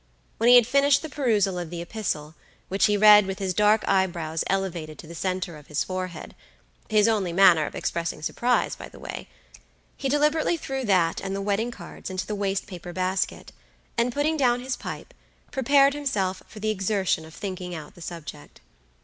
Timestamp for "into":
12.09-12.25